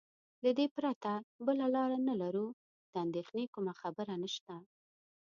[0.43, 1.11] له دې پرته
[1.45, 2.47] بله لار نه لرو،
[2.91, 4.55] د اندېښنې کومه خبره نشته.